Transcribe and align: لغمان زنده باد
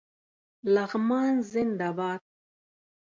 لغمان 0.73 1.33
زنده 1.51 1.89
باد 1.97 2.19